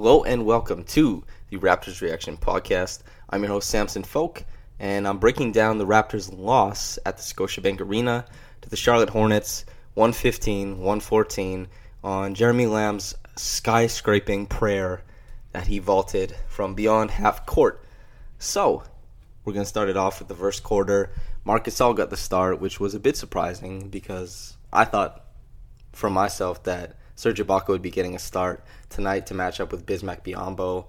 [0.00, 3.02] Hello and welcome to the Raptors Reaction Podcast.
[3.30, 4.44] I'm your host, Samson Folk,
[4.78, 8.24] and I'm breaking down the Raptors' loss at the Scotiabank Arena
[8.60, 11.66] to the Charlotte Hornets 115 114
[12.04, 15.02] on Jeremy Lamb's skyscraping prayer
[15.50, 17.84] that he vaulted from beyond half court.
[18.38, 18.84] So,
[19.44, 21.10] we're going to start it off with the first quarter.
[21.44, 25.24] Marc Gasol got the start, which was a bit surprising because I thought
[25.90, 29.86] for myself that Serge Ibaka would be getting a start tonight to match up with
[29.86, 30.86] Bismack Biyombo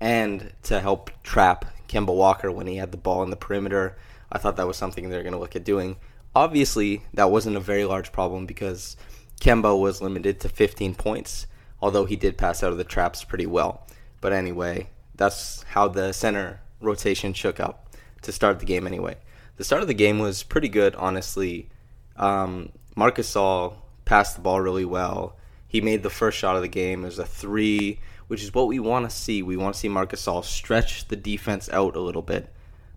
[0.00, 3.96] and to help trap Kemba Walker when he had the ball in the perimeter.
[4.30, 5.96] I thought that was something they're going to look at doing.
[6.34, 8.96] Obviously, that wasn't a very large problem because
[9.40, 11.46] Kemba was limited to 15 points,
[11.80, 13.86] although he did pass out of the traps pretty well.
[14.20, 19.16] But anyway, that's how the center rotation shook up to start the game anyway.
[19.56, 21.68] The start of the game was pretty good, honestly.
[22.16, 23.74] Um, Marc Gasol
[24.04, 25.36] passed the ball really well.
[25.72, 27.00] He made the first shot of the game.
[27.00, 29.42] Was a three, which is what we want to see.
[29.42, 32.50] We want to see Marc Gasol stretch the defense out a little bit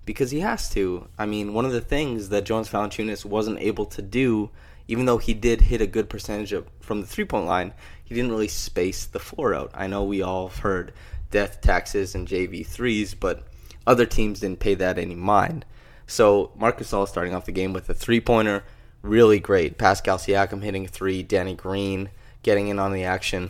[0.05, 1.07] because he has to.
[1.17, 4.49] I mean, one of the things that Jonas Valanciunas wasn't able to do,
[4.89, 8.13] even though he did hit a good percentage of, from the three point line, he
[8.13, 9.71] didn't really space the floor out.
[9.73, 10.91] I know we all have heard
[11.31, 13.47] death taxes and JV threes, but
[13.87, 15.63] other teams didn't pay that any mind.
[16.07, 18.65] So Marc Gasol starting off the game with a three pointer,
[19.01, 19.77] really great.
[19.77, 22.09] Pascal Siakam hitting a three, Danny Green
[22.45, 23.49] getting in on the action.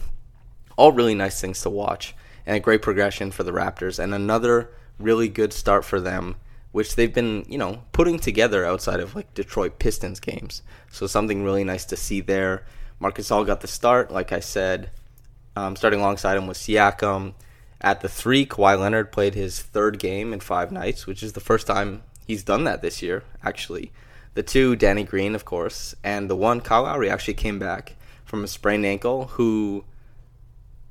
[0.78, 4.70] All really nice things to watch, and a great progression for the Raptors, and another
[4.98, 6.36] really good start for them,
[6.72, 10.62] which they've been, you know, putting together outside of like Detroit Pistons games.
[10.90, 12.66] So something really nice to see there.
[12.98, 14.92] Marc Gasol got the start, like I said.
[15.58, 17.34] Um, starting alongside him was Siakam.
[17.82, 21.42] At the three, Kawhi Leonard played his third game in five nights, which is the
[21.42, 23.92] first time he's done that this year, actually.
[24.36, 27.96] The two, Danny Green, of course, and the one, Kyle Lowry, actually came back
[28.36, 29.28] from a sprained ankle.
[29.28, 29.86] Who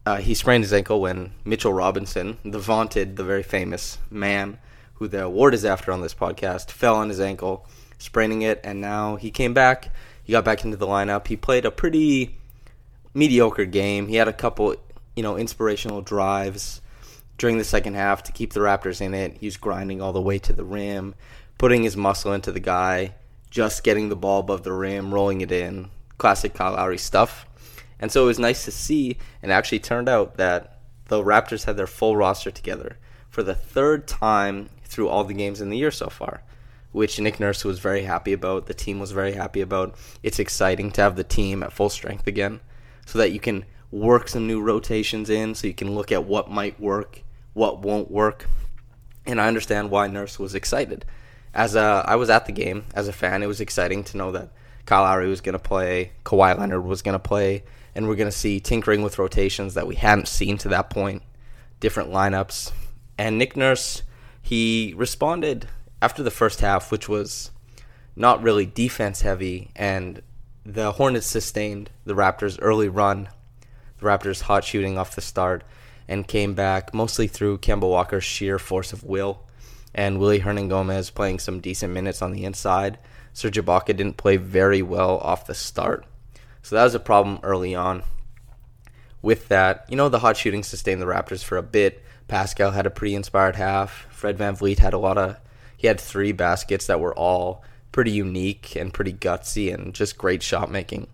[0.06, 4.58] uh, he sprained his ankle when Mitchell Robinson, the vaunted, the very famous man
[4.94, 7.66] who the award is after on this podcast, fell on his ankle,
[7.98, 9.92] spraining it, and now he came back.
[10.22, 11.26] He got back into the lineup.
[11.26, 12.34] He played a pretty
[13.12, 14.08] mediocre game.
[14.08, 14.76] He had a couple,
[15.14, 16.80] you know, inspirational drives
[17.36, 19.36] during the second half to keep the Raptors in it.
[19.38, 21.14] He was grinding all the way to the rim,
[21.58, 23.16] putting his muscle into the guy,
[23.50, 27.46] just getting the ball above the rim, rolling it in, classic Kyle Lowry stuff.
[27.98, 31.76] And so it was nice to see, and actually turned out that the Raptors had
[31.76, 32.98] their full roster together
[33.30, 36.42] for the third time through all the games in the year so far,
[36.92, 38.66] which Nick Nurse was very happy about.
[38.66, 39.96] The team was very happy about.
[40.22, 42.60] It's exciting to have the team at full strength again
[43.06, 46.50] so that you can work some new rotations in, so you can look at what
[46.50, 47.22] might work,
[47.52, 48.46] what won't work.
[49.26, 51.04] And I understand why Nurse was excited.
[51.54, 54.32] As a, I was at the game as a fan, it was exciting to know
[54.32, 54.50] that
[54.86, 57.64] Kyle Lowry was going to play, Kawhi Leonard was going to play,
[57.94, 61.22] and we're going to see tinkering with rotations that we hadn't seen to that point,
[61.80, 62.72] different lineups.
[63.16, 64.02] And Nick Nurse,
[64.42, 65.68] he responded
[66.02, 67.50] after the first half, which was
[68.16, 70.20] not really defense heavy, and
[70.64, 73.28] the Hornets sustained the Raptors' early run,
[73.98, 75.64] the Raptors' hot shooting off the start,
[76.06, 79.46] and came back mostly through Kemba Walker's sheer force of will
[79.94, 82.98] and Willy Hernangomez playing some decent minutes on the inside.
[83.32, 86.04] Serge Ibaka didn't play very well off the start.
[86.62, 88.02] So that was a problem early on.
[89.24, 92.02] with that, you know, the hot shooting sustained the Raptors for a bit.
[92.28, 94.06] Pascal had a pretty inspired half.
[94.10, 95.38] Fred VanVleet had a lot of,
[95.76, 100.42] he had three baskets that were all pretty unique and pretty gutsy and just great
[100.42, 101.06] shot making.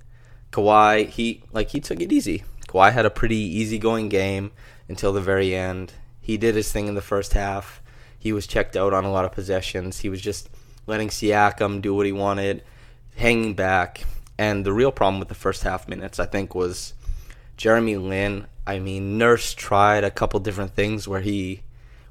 [0.50, 2.42] Kawhi, he, like, he took it easy.
[2.68, 4.50] Kawhi had a pretty easygoing game
[4.88, 5.92] until the very end.
[6.20, 7.80] He did his thing in the first half.
[8.20, 10.00] He was checked out on a lot of possessions.
[10.00, 10.48] He was just
[10.86, 12.62] letting Siakam do what he wanted,
[13.16, 14.04] hanging back.
[14.38, 16.92] And the real problem with the first half minutes, I think, was
[17.56, 18.46] Jeremy Lin.
[18.66, 21.62] I mean, Nurse tried a couple different things where he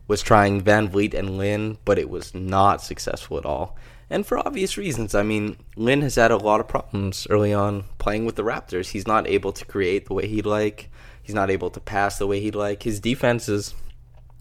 [0.08, 3.78] was trying VanVleet and Lin, but it was not successful at all.
[4.10, 5.14] And for obvious reasons.
[5.14, 8.90] I mean, Lin has had a lot of problems early on playing with the Raptors.
[8.90, 10.90] He's not able to create the way he'd like.
[11.22, 12.82] He's not able to pass the way he'd like.
[12.82, 13.76] His defense is,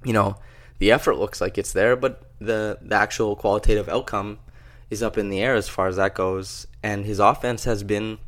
[0.05, 0.39] you know,
[0.79, 4.39] the effort looks like it's there, but the the actual qualitative outcome
[4.91, 6.67] is up in the air as far as that goes.
[6.83, 8.19] And his offense has been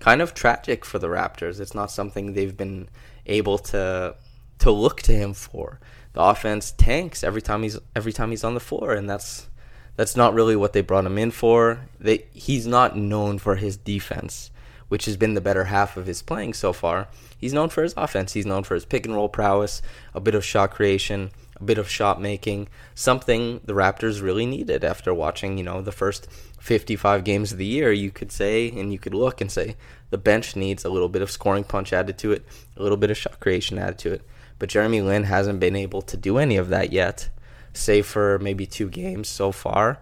[0.00, 1.60] kind of tragic for the Raptors.
[1.60, 2.88] It's not something they've been
[3.26, 4.16] able to
[4.58, 5.80] to look to him for.
[6.12, 9.48] The offense tanks every time he's every time he's on the floor, and that's
[9.96, 11.86] that's not really what they brought him in for.
[12.00, 14.50] They he's not known for his defense,
[14.88, 17.08] which has been the better half of his playing so far.
[17.38, 18.32] He's known for his offense.
[18.32, 19.82] He's known for his pick and roll prowess,
[20.14, 21.30] a bit of shot creation,
[21.62, 26.28] bit of shot making, something the Raptors really needed after watching, you know, the first
[26.60, 27.92] 55 games of the year.
[27.92, 29.76] You could say, and you could look and say,
[30.10, 32.44] the bench needs a little bit of scoring punch added to it,
[32.76, 34.22] a little bit of shot creation added to it.
[34.58, 37.28] But Jeremy Lin hasn't been able to do any of that yet,
[37.72, 39.98] save for maybe two games so far.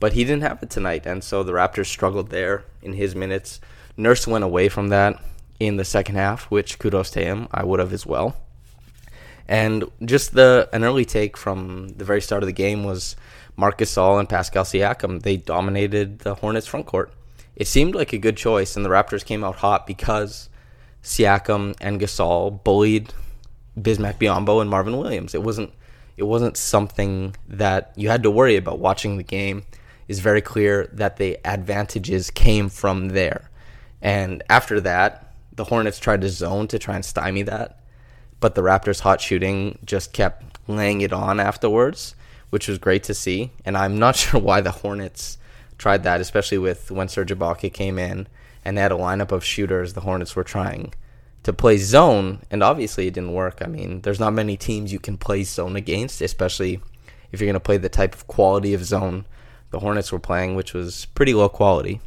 [0.00, 3.60] But he didn't have it tonight, and so the Raptors struggled there in his minutes.
[3.96, 5.22] Nurse went away from that
[5.60, 7.48] in the second half, which kudos to him.
[7.52, 8.36] I would have as well.
[9.48, 13.16] And just the an early take from the very start of the game was
[13.56, 15.22] Marcus Gasol and Pascal Siakam.
[15.22, 17.12] They dominated the Hornets front court.
[17.56, 20.48] It seemed like a good choice, and the Raptors came out hot because
[21.02, 23.12] Siakam and Gasol bullied
[23.78, 25.34] Bismack Biyombo and Marvin Williams.
[25.34, 25.72] It wasn't
[26.16, 29.64] it wasn't something that you had to worry about watching the game.
[30.08, 33.50] It's very clear that the advantages came from there.
[34.00, 37.80] And after that, the Hornets tried to zone to try and stymie that
[38.40, 42.14] but the Raptors' hot shooting just kept laying it on afterwards,
[42.50, 43.52] which was great to see.
[43.64, 45.38] And I'm not sure why the Hornets
[45.78, 48.26] tried that, especially with when Serge Ibaka came in
[48.64, 49.92] and they had a lineup of shooters.
[49.92, 50.94] The Hornets were trying
[51.42, 53.58] to play zone, and obviously it didn't work.
[53.62, 56.80] I mean, there's not many teams you can play zone against, especially
[57.32, 59.26] if you're going to play the type of quality of zone
[59.74, 62.00] the Hornets were playing, which was pretty low quality.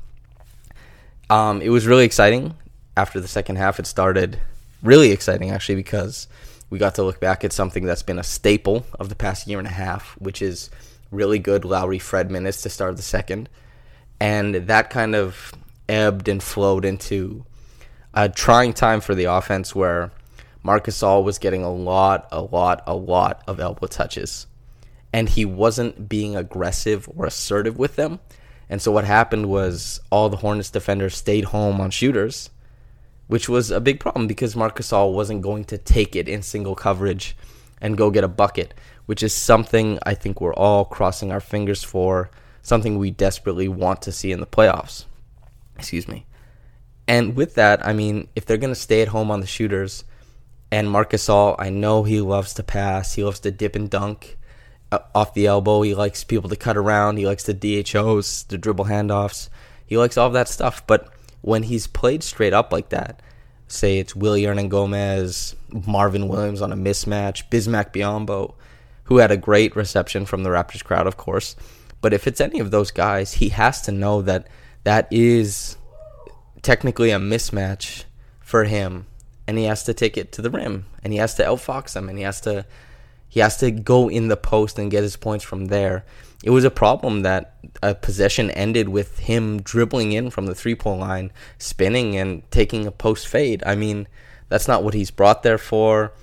[1.29, 2.55] Um, it was really exciting.
[2.95, 4.39] After the second half, it started
[4.83, 6.27] really exciting actually because
[6.69, 9.59] we got to look back at something that's been a staple of the past year
[9.59, 10.69] and a half, which is
[11.11, 13.49] really good Lowry Fred minutes to start the second.
[14.19, 15.53] And that kind of
[15.87, 17.45] ebbed and flowed into
[18.13, 20.11] a trying time for the offense where
[20.63, 24.47] Marc Gasol was getting a lot, a lot, a lot of elbow touches.
[25.13, 28.19] And he wasn't being aggressive or assertive with them.
[28.69, 32.49] And so what happened was all the Hornets defenders stayed home on shooters
[33.27, 36.75] which was a big problem because Marc Gasol wasn't going to take it in single
[36.75, 37.35] coverage
[37.81, 38.73] and go get a bucket,
[39.05, 42.31] which is something I think we're all crossing our fingers for,
[42.61, 45.05] something we desperately want to see in the playoffs.
[45.75, 46.25] Excuse me.
[47.07, 50.03] And with that, I mean, if they're going to stay at home on the shooters,
[50.71, 54.37] and Marc Gasol, I know he loves to pass, he loves to dip and dunk
[54.91, 58.57] uh, off the elbow, he likes people to cut around, he likes the DHOs, the
[58.57, 59.49] dribble handoffs,
[59.85, 61.09] he likes all of that stuff, but
[61.41, 63.21] when he's played straight up like that,
[63.67, 65.55] say it's Willy Hernangomez,
[65.87, 68.53] Marvin Williams on a mismatch, Bismack Biyombo,
[69.05, 71.55] who had a great reception from the Raptors crowd, of course.
[72.01, 74.47] But if it's any of those guys, he has to know that
[74.83, 75.77] that is
[76.61, 78.03] technically a mismatch
[78.39, 79.05] for him,
[79.47, 82.09] and he has to take it to the rim, and he has to outfox them,
[82.09, 82.65] and he has to
[83.37, 86.03] he has to go in the post and get his points from there
[86.43, 90.75] it was a problem that a possession ended with him dribbling in from the three
[90.75, 93.63] point line, spinning and taking a post fade.
[93.65, 94.07] I mean,
[94.49, 96.13] that's not what he's brought there for.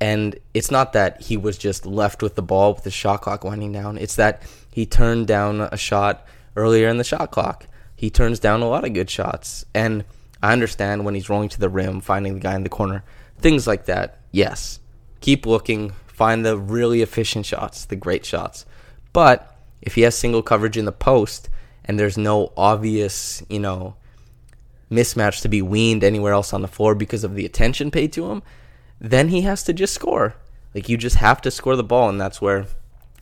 [0.00, 3.44] And it's not that he was just left with the ball with the shot clock
[3.44, 3.98] winding down.
[3.98, 6.26] It's that he turned down a shot
[6.56, 7.66] earlier in the shot clock.
[7.94, 9.66] He turns down a lot of good shots.
[9.74, 10.04] And
[10.42, 13.04] I understand when he's rolling to the rim, finding the guy in the corner,
[13.38, 14.20] things like that.
[14.32, 14.80] Yes.
[15.20, 18.66] Keep looking, find the really efficient shots, the great shots.
[19.14, 21.48] But if he has single coverage in the post
[21.82, 23.96] and there's no obvious, you know,
[24.90, 28.30] mismatch to be weaned anywhere else on the floor because of the attention paid to
[28.30, 28.42] him,
[29.00, 30.34] then he has to just score.
[30.74, 32.66] Like you just have to score the ball, and that's where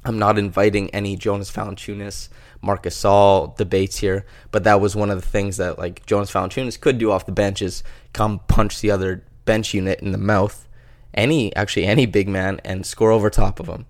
[0.05, 2.29] I'm not inviting any Jonas Valanciunas,
[2.61, 6.81] Marcus Gasol debates here, but that was one of the things that like Jonas Valanciunas
[6.81, 10.68] could do off the bench is come punch the other bench unit in the mouth,
[11.15, 13.87] any actually any big man, and score over top of him.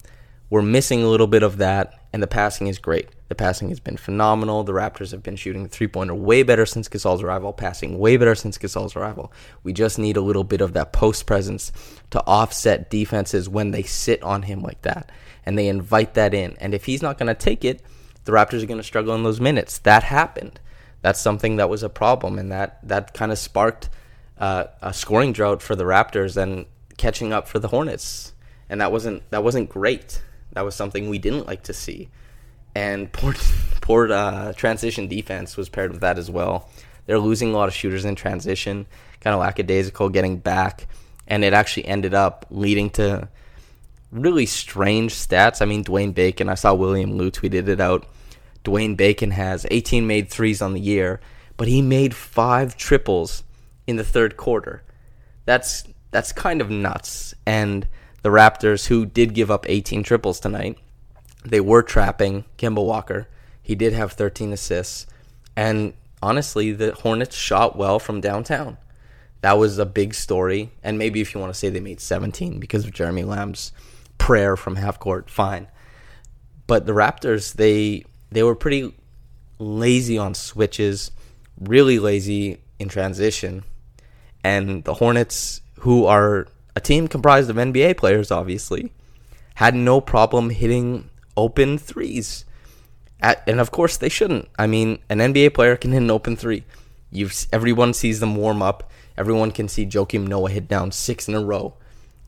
[0.50, 3.08] We're missing a little bit of that, and the passing is great.
[3.28, 4.64] The passing has been phenomenal.
[4.64, 8.16] The Raptors have been shooting the three pointer way better since Gasol's arrival, passing way
[8.16, 9.30] better since Gasol's arrival.
[9.62, 11.70] We just need a little bit of that post presence
[12.10, 15.12] to offset defenses when they sit on him like that
[15.48, 16.54] and they invite that in.
[16.60, 17.82] And if he's not going to take it,
[18.24, 19.78] the Raptors are going to struggle in those minutes.
[19.78, 20.60] That happened.
[21.00, 23.88] That's something that was a problem, and that that kind of sparked
[24.36, 26.66] uh, a scoring drought for the Raptors and
[26.98, 28.34] catching up for the Hornets.
[28.68, 30.22] And that wasn't that wasn't great.
[30.52, 32.10] That was something we didn't like to see.
[32.74, 33.34] And poor,
[33.80, 36.68] poor uh, transition defense was paired with that as well.
[37.06, 38.86] They're losing a lot of shooters in transition,
[39.20, 40.86] kind of lackadaisical getting back.
[41.26, 43.28] And it actually ended up leading to
[44.10, 45.62] really strange stats.
[45.62, 48.06] I mean, Dwayne Bacon, I saw William Lou tweeted it out.
[48.64, 51.20] Dwayne Bacon has 18 made threes on the year,
[51.56, 53.42] but he made five triples
[53.86, 54.82] in the third quarter.
[55.44, 57.34] That's that's kind of nuts.
[57.46, 57.86] And
[58.22, 60.78] the Raptors, who did give up 18 triples tonight,
[61.44, 63.28] they were trapping Kemba Walker.
[63.62, 65.06] He did have 13 assists.
[65.56, 68.78] And honestly, the Hornets shot well from downtown.
[69.40, 70.70] That was a big story.
[70.82, 73.72] And maybe if you want to say they made 17 because of Jeremy Lamb's
[74.18, 75.68] prayer from half court, fine.
[76.66, 78.94] But the Raptors, they they were pretty
[79.58, 81.10] lazy on switches,
[81.58, 83.64] really lazy in transition.
[84.44, 88.92] And the Hornets, who are a team comprised of NBA players, obviously,
[89.56, 92.44] had no problem hitting open threes.
[93.20, 94.48] At, and of course, they shouldn't.
[94.58, 96.64] I mean, an NBA player can hit an open three.
[97.10, 98.90] You've everyone sees them warm up.
[99.16, 101.74] Everyone can see Joakim Noah hit down six in a row,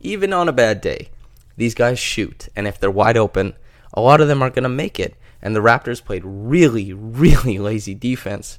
[0.01, 1.11] even on a bad day.
[1.57, 3.55] These guys shoot, and if they're wide open,
[3.93, 5.15] a lot of them are going to make it.
[5.43, 8.59] And the Raptors played really, really lazy defense,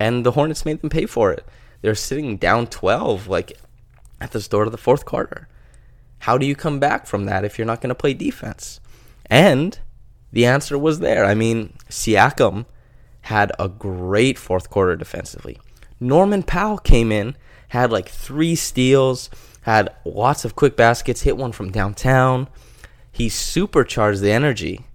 [0.00, 1.44] and the Hornets made them pay for it.
[1.82, 3.58] They're sitting down 12, like
[4.20, 5.48] at the start of the fourth quarter.
[6.20, 8.80] How do you come back from that if you're not going to play defense?
[9.26, 9.78] And
[10.32, 11.24] the answer was there.
[11.24, 12.66] I mean, Siakam
[13.22, 15.58] had a great fourth quarter defensively.
[15.98, 17.36] Norman Powell came in,
[17.68, 19.30] had like three steals,
[19.62, 22.48] had lots of quick baskets, hit one from downtown.
[23.10, 24.86] He supercharged the energy,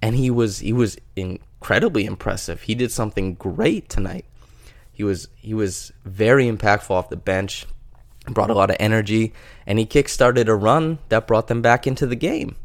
[0.00, 2.62] and he was he was incredibly impressive.
[2.62, 4.26] He did something great tonight.
[4.92, 7.66] He was he was very impactful off the bench
[8.34, 9.32] brought a lot of energy,
[9.66, 12.56] and he kickstarted a run that brought them back into the game.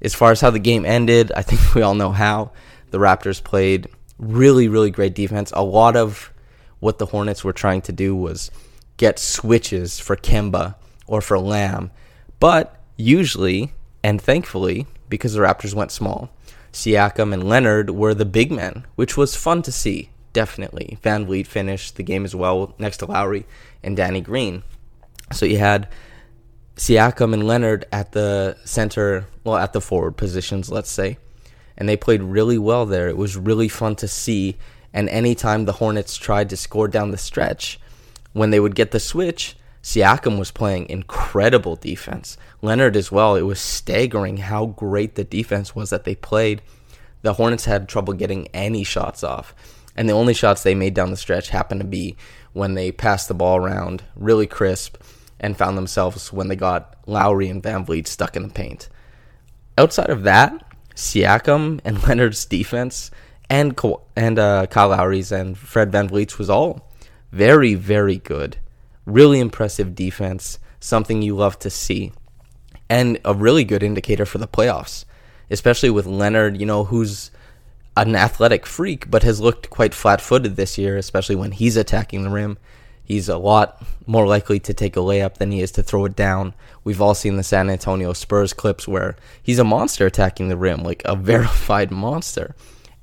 [0.00, 2.52] As far as how the game ended, I think we all know how.
[2.90, 3.88] The Raptors played
[4.18, 5.52] really, really great defense.
[5.54, 6.32] A lot of
[6.80, 8.50] what the Hornets were trying to do was
[8.96, 10.74] get switches for Kemba
[11.06, 11.90] or for Lamb.
[12.40, 16.30] But usually, and thankfully, because the Raptors went small,
[16.72, 20.98] Siakam and Leonard were the big men, which was fun to see, definitely.
[21.02, 23.46] Van VanVleet finished the game as well next to Lowry
[23.82, 24.62] and Danny Green.
[25.32, 25.88] So you had
[26.76, 31.18] Siakam and Leonard at the center, well, at the forward positions, let's say.
[31.76, 33.08] And they played really well there.
[33.08, 34.56] It was really fun to see.
[34.92, 37.78] And anytime the Hornets tried to score down the stretch,
[38.32, 42.36] when they would get the switch, Siakam was playing incredible defense.
[42.62, 43.34] Leonard as well.
[43.34, 46.62] It was staggering how great the defense was that they played.
[47.22, 49.54] The Hornets had trouble getting any shots off.
[49.96, 52.16] And the only shots they made down the stretch happened to be
[52.52, 54.96] when they passed the ball around really crisp
[55.40, 58.88] and found themselves when they got Lowry and VanVleet stuck in the paint.
[59.76, 60.64] Outside of that,
[60.94, 63.10] Siakam and Leonard's defense
[63.48, 63.78] and
[64.16, 66.92] and uh, Kyle Lowry's and Fred VanVleet's was all
[67.32, 68.58] very very good.
[69.06, 72.12] Really impressive defense, something you love to see,
[72.90, 75.04] and a really good indicator for the playoffs,
[75.50, 76.60] especially with Leonard.
[76.60, 77.30] You know who's
[77.96, 82.30] an athletic freak, but has looked quite flat-footed this year, especially when he's attacking the
[82.30, 82.58] rim.
[83.08, 86.14] He's a lot more likely to take a layup than he is to throw it
[86.14, 86.52] down.
[86.84, 90.82] We've all seen the San Antonio Spurs clips where he's a monster attacking the rim,
[90.82, 92.54] like a verified monster.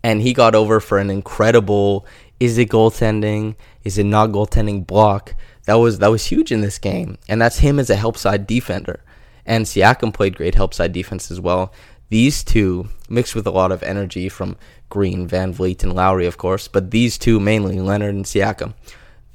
[0.04, 2.06] And he got over for an incredible
[2.40, 3.56] is it goaltending?
[3.84, 5.34] Is it not goaltending block?
[5.64, 7.18] That was that was huge in this game.
[7.28, 9.00] And that's him as a help side defender.
[9.44, 11.74] And Siakam played great help side defense as well.
[12.10, 14.58] These two, mixed with a lot of energy from
[14.90, 18.76] Green, VanVleet, and Lowry, of course, but these two mainly, Leonard and Siakam,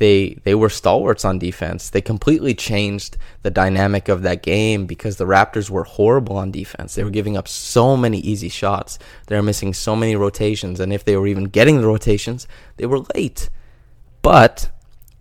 [0.01, 1.91] they they were stalwarts on defense.
[1.91, 6.95] They completely changed the dynamic of that game because the Raptors were horrible on defense.
[6.95, 8.99] They were giving up so many easy shots.
[9.27, 12.87] They were missing so many rotations, and if they were even getting the rotations, they
[12.87, 13.51] were late.
[14.23, 14.71] But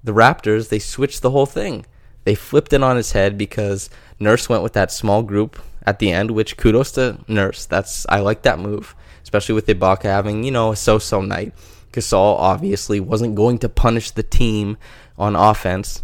[0.02, 1.86] the Raptors, they switched the whole thing.
[2.24, 6.12] They flipped it on its head because Nurse went with that small group at the
[6.12, 7.66] end, which kudos to Nurse.
[7.66, 11.54] That's I like that move, especially with Ibaka having, you know, a so-so night.
[11.92, 14.78] Gasol obviously wasn't going to punish the team
[15.18, 16.04] on offense.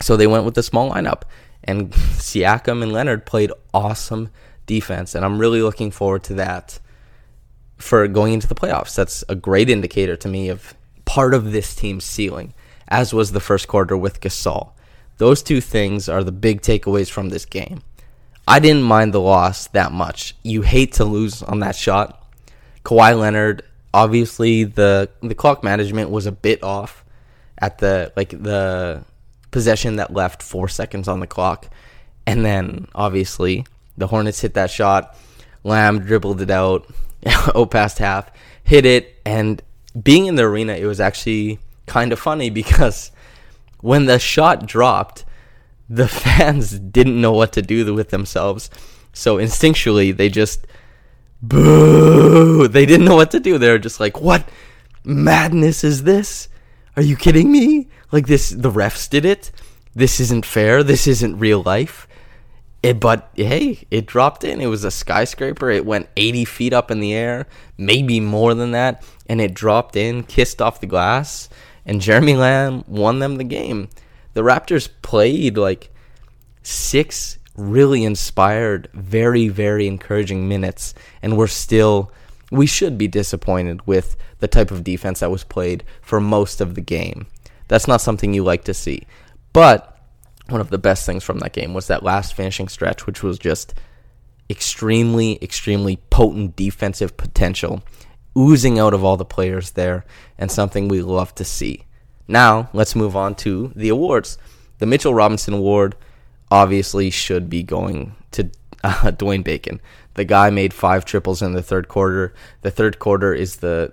[0.00, 1.22] So they went with the small lineup,
[1.64, 4.30] and Siakam and Leonard played awesome
[4.66, 6.78] defense, and I'm really looking forward to that
[7.76, 8.94] for going into the playoffs.
[8.94, 10.74] That's a great indicator to me of
[11.04, 12.54] part of this team's ceiling,
[12.88, 14.70] as was the first quarter with Gasol.
[15.18, 17.82] Those two things are the big takeaways from this game.
[18.46, 20.34] I didn't mind the loss that much.
[20.42, 22.18] You hate to lose on that shot.
[22.84, 23.62] Kawhi Leonard,
[23.94, 27.04] obviously the the clock management was a bit off
[27.58, 29.04] at the like the
[29.50, 31.68] possession that left 4 seconds on the clock.
[32.26, 33.66] And then obviously
[33.98, 35.16] the Hornets hit that shot.
[35.62, 36.86] Lamb dribbled it out,
[37.54, 38.30] oh past half,
[38.64, 39.62] hit it and
[40.02, 43.12] being in the arena it was actually kind of funny because
[43.80, 45.24] when the shot dropped,
[45.88, 48.70] the fans didn't know what to do with themselves.
[49.12, 50.66] So instinctually, they just
[51.42, 52.68] boo.
[52.68, 53.58] They didn't know what to do.
[53.58, 54.48] They were just like, "What
[55.04, 56.48] madness is this?
[56.96, 57.88] Are you kidding me?
[58.10, 59.50] Like this the refs did it.
[59.94, 60.82] This isn't fair.
[60.82, 62.06] This isn't real life."
[62.82, 64.60] It, but hey, it dropped in.
[64.60, 65.70] It was a skyscraper.
[65.70, 67.46] It went 80 feet up in the air,
[67.78, 71.48] maybe more than that, and it dropped in, kissed off the glass,
[71.86, 73.88] and Jeremy Lamb won them the game.
[74.34, 75.94] The Raptors played like
[76.64, 82.12] six really inspired, very, very encouraging minutes, and we're still,
[82.50, 86.74] we should be disappointed with the type of defense that was played for most of
[86.74, 87.26] the game.
[87.68, 89.06] That's not something you like to see.
[89.52, 89.98] But
[90.48, 93.38] one of the best things from that game was that last finishing stretch, which was
[93.38, 93.74] just
[94.50, 97.82] extremely, extremely potent defensive potential
[98.36, 100.04] oozing out of all the players there,
[100.38, 101.84] and something we love to see.
[102.28, 104.38] Now, let's move on to the awards.
[104.78, 105.96] The Mitchell Robinson Award
[106.52, 108.50] obviously should be going to
[108.84, 109.80] uh, Dwayne Bacon.
[110.14, 112.34] The guy made five triples in the third quarter.
[112.60, 113.92] The third quarter is the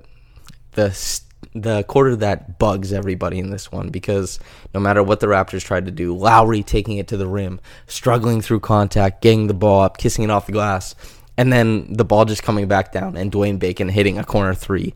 [0.74, 1.22] the
[1.56, 4.40] the quarter that bugs everybody in this one because
[4.74, 8.42] no matter what the Raptors tried to do, Lowry taking it to the rim, struggling
[8.42, 10.96] through contact, getting the ball up, kissing it off the glass,
[11.38, 14.94] and then the ball just coming back down and Dwayne Bacon hitting a corner three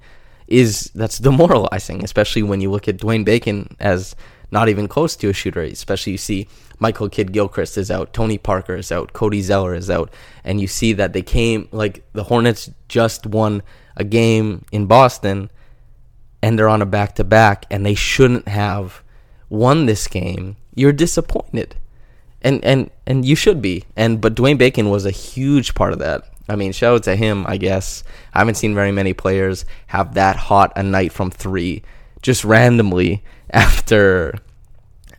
[0.47, 4.15] is that's demoralizing, especially when you look at Dwayne Bacon as
[4.53, 5.63] not even close to a shooter.
[5.63, 6.47] Especially you see
[6.79, 10.13] Michael Kidd Gilchrist is out, Tony Parker is out, Cody Zeller is out,
[10.43, 13.63] and you see that they came like the Hornets just won
[13.97, 15.49] a game in Boston,
[16.41, 19.03] and they're on a back to back, and they shouldn't have
[19.49, 20.55] won this game.
[20.75, 21.75] You're disappointed,
[22.41, 23.85] and and and you should be.
[23.95, 26.29] And but Dwayne Bacon was a huge part of that.
[26.47, 28.03] I mean, shout out to him, I guess.
[28.33, 31.81] I haven't seen very many players have that hot a night from three
[32.23, 34.33] just randomly after,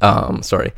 [0.01, 0.73] um, sorry,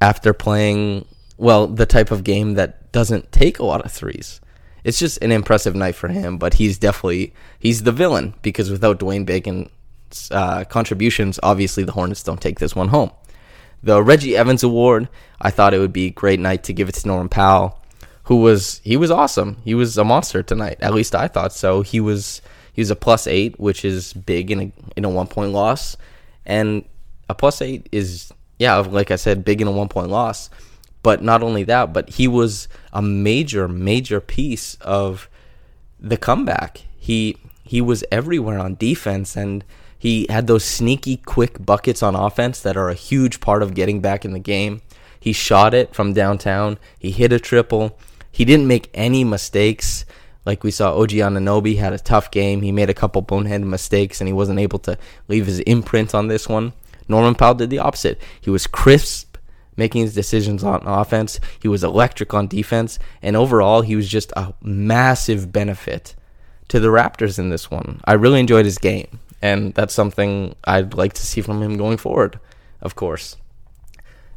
[0.00, 1.06] after playing,
[1.38, 4.40] well, the type of game that doesn't take a lot of threes.
[4.82, 8.98] It's just an impressive night for him, but he's definitely, he's the villain because without
[8.98, 9.70] Dwayne Bacon's
[10.32, 13.12] uh, contributions, obviously the Hornets don't take this one home.
[13.82, 15.08] The Reggie Evans Award,
[15.40, 17.80] I thought it would be a great night to give it to Norman Powell
[18.26, 19.56] who was he was awesome.
[19.64, 20.78] He was a monster tonight.
[20.80, 21.82] At least I thought so.
[21.82, 22.42] He was
[22.76, 25.96] he was a plus eight, which is big in a in a one point loss,
[26.44, 26.84] and
[27.26, 30.50] a plus eight is yeah, like I said, big in a one point loss.
[31.02, 35.30] But not only that, but he was a major major piece of
[35.98, 36.82] the comeback.
[36.98, 39.64] He he was everywhere on defense and
[39.98, 44.00] he had those sneaky quick buckets on offense that are a huge part of getting
[44.00, 44.82] back in the game.
[45.18, 46.78] He shot it from downtown.
[46.98, 47.98] He hit a triple.
[48.30, 50.04] He didn't make any mistakes.
[50.46, 52.62] Like we saw, OG Anunoby had a tough game.
[52.62, 56.28] He made a couple bonehead mistakes, and he wasn't able to leave his imprint on
[56.28, 56.72] this one.
[57.08, 58.20] Norman Powell did the opposite.
[58.40, 59.36] He was crisp,
[59.76, 61.40] making his decisions on offense.
[61.60, 66.14] He was electric on defense, and overall, he was just a massive benefit
[66.68, 68.00] to the Raptors in this one.
[68.04, 71.96] I really enjoyed his game, and that's something I'd like to see from him going
[71.96, 72.38] forward.
[72.80, 73.36] Of course,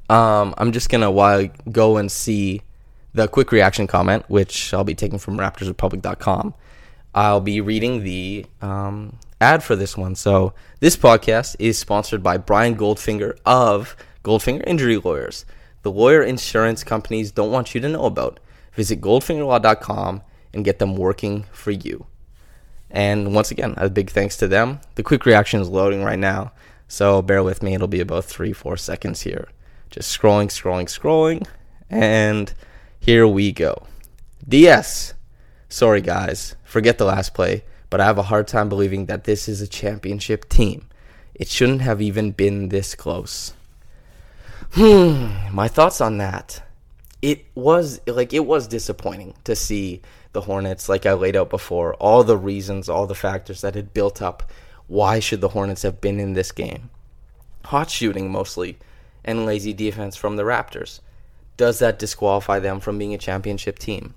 [0.09, 2.63] um, I'm just gonna go and see
[3.13, 6.53] the quick reaction comment, which I'll be taking from RaptorsRepublic.com.
[7.15, 10.15] I'll be reading the um, ad for this one.
[10.15, 15.45] So, this podcast is sponsored by Brian Goldfinger of Goldfinger Injury Lawyers,
[15.81, 18.39] the lawyer insurance companies don't want you to know about.
[18.73, 20.21] Visit goldfingerlaw.com
[20.53, 22.05] and get them working for you.
[22.91, 24.81] And once again, a big thanks to them.
[24.95, 26.51] The quick reaction is loading right now,
[26.87, 27.75] so bear with me.
[27.75, 29.47] It'll be about three, four seconds here.
[29.89, 31.47] Just scrolling, scrolling, scrolling.
[31.89, 32.53] And
[32.99, 33.83] here we go.
[34.47, 35.13] DS.
[35.67, 36.55] Sorry, guys.
[36.63, 39.67] Forget the last play, but I have a hard time believing that this is a
[39.67, 40.87] championship team.
[41.35, 43.53] It shouldn't have even been this close.
[44.73, 46.61] Hmm, my thoughts on that.
[47.21, 51.95] It was like it was disappointing to see the Hornets like I laid out before,
[51.95, 54.49] all the reasons, all the factors that had built up
[54.89, 56.89] why should the Hornets have been in this game?
[57.65, 58.79] Hot shooting mostly
[59.23, 60.99] and lazy defense from the Raptors.
[61.59, 64.13] Does that disqualify them from being a championship team?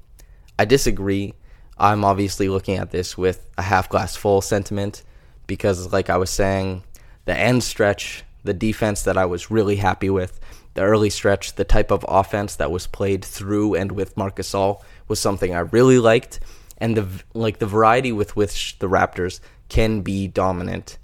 [0.61, 1.35] I disagree.
[1.77, 5.03] I'm obviously looking at this with a half glass full sentiment
[5.49, 6.85] because, like I was saying,
[7.25, 10.39] the end stretch, the defense that I was really happy with,
[10.75, 14.81] the early stretch, the type of offense that was played through and with Marc Gasol
[15.09, 16.39] was something I really liked,
[16.79, 20.97] and the like the variety with which the Raptors can be dominant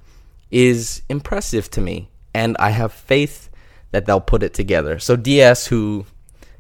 [0.53, 3.51] is impressive to me, and I have faith
[3.91, 5.01] that they'll put it together.
[5.01, 6.07] So DS, who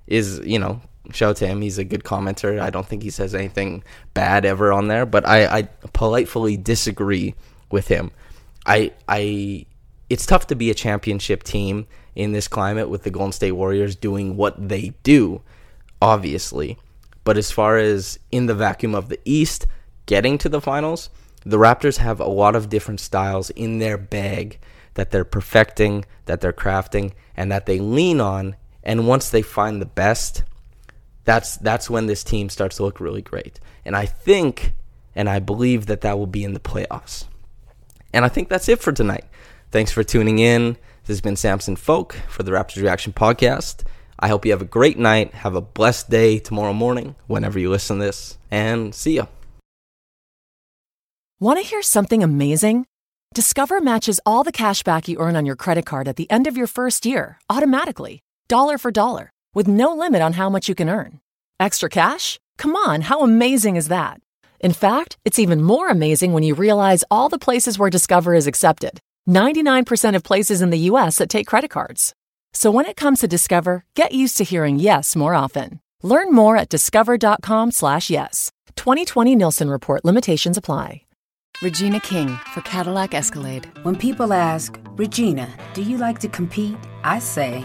[0.08, 0.80] is you know
[1.12, 1.62] shout out to him.
[1.62, 2.60] He's a good commenter.
[2.60, 7.34] I don't think he says anything bad ever on there, but I, I politely disagree
[7.70, 8.10] with him.
[8.66, 9.66] I I
[10.10, 13.94] it's tough to be a championship team in this climate with the Golden State Warriors
[13.94, 15.42] doing what they do,
[16.02, 16.78] obviously.
[17.24, 19.66] But as far as in the vacuum of the East
[20.06, 21.10] getting to the finals,
[21.44, 24.58] the Raptors have a lot of different styles in their bag
[24.94, 28.56] that they're perfecting, that they're crafting, and that they lean on.
[28.82, 30.44] And once they find the best,
[31.24, 33.60] that's that's when this team starts to look really great.
[33.84, 34.74] And I think
[35.14, 37.26] and I believe that that will be in the playoffs.
[38.12, 39.24] And I think that's it for tonight.
[39.70, 40.74] Thanks for tuning in.
[41.02, 43.82] This has been Samson Folk for the Raptors Reaction Podcast.
[44.18, 45.34] I hope you have a great night.
[45.34, 49.26] Have a blessed day tomorrow morning, whenever you listen to this, and see ya.
[51.40, 52.86] Want to hear something amazing?
[53.34, 56.46] Discover matches all the cash back you earn on your credit card at the end
[56.46, 60.74] of your first year automatically, dollar for dollar with no limit on how much you
[60.74, 61.20] can earn.
[61.60, 62.40] Extra cash?
[62.56, 64.20] Come on, how amazing is that?
[64.60, 68.46] In fact, it's even more amazing when you realize all the places where Discover is
[68.46, 72.14] accepted 99% of places in the US that take credit cards.
[72.52, 75.80] So when it comes to Discover, get used to hearing yes more often.
[76.02, 78.50] Learn more at discover.com/slash yes.
[78.76, 81.02] 2020 Nielsen Report limitations apply.
[81.60, 83.68] Regina King for Cadillac Escalade.
[83.82, 86.76] When people ask, Regina, do you like to compete?
[87.02, 87.64] I say,